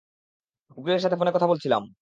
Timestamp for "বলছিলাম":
1.47-1.83